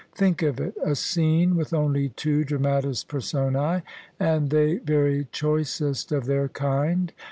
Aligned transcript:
Think 0.15 0.41
of 0.41 0.59
it: 0.59 0.75
a 0.83 0.95
scene 0.95 1.55
with 1.55 1.75
only 1.75 2.09
two 2.09 2.43
dramatis 2.43 3.03
personae: 3.03 3.83
and 4.19 4.49
they 4.49 4.77
very 4.79 5.27
choicest 5.31 6.11
of 6.11 6.25
their 6.25 6.49
kind. 6.49 7.13